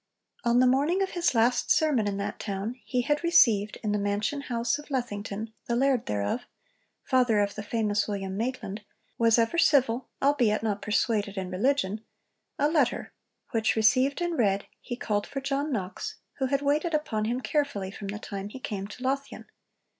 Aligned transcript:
On 0.43 0.59
the 0.59 0.65
morning 0.65 1.03
of 1.03 1.11
his 1.11 1.35
last 1.35 1.69
sermon 1.69 2.07
in 2.07 2.17
that 2.17 2.39
town 2.39 2.73
he 2.85 3.03
had 3.03 3.23
received 3.23 3.77
(in 3.83 3.91
the 3.91 3.99
mansion 3.99 4.41
house 4.41 4.79
of 4.79 4.89
Lethington, 4.89 5.53
'the 5.67 5.75
laird 5.75 6.09
whereof,' 6.09 6.47
father 7.03 7.39
of 7.39 7.53
the 7.53 7.61
famous 7.61 8.07
William 8.07 8.35
Maitland, 8.35 8.81
'was 9.19 9.37
ever 9.37 9.59
civil, 9.59 10.09
albeit 10.19 10.63
not 10.63 10.81
persuaded 10.81 11.37
in 11.37 11.51
religion') 11.51 12.03
a 12.57 12.67
letter, 12.67 13.13
'which 13.51 13.75
received 13.75 14.21
and 14.21 14.39
read, 14.39 14.65
he 14.79 14.95
called 14.95 15.27
for 15.27 15.39
John 15.39 15.71
Knox, 15.71 16.15
who 16.39 16.47
had 16.47 16.63
waited 16.63 16.95
upon 16.95 17.25
him 17.25 17.39
carefully 17.39 17.91
from 17.91 18.07
the 18.07 18.17
time 18.17 18.49
he 18.49 18.59
came 18.59 18.87
to 18.87 19.03
Lothian.' 19.03 19.45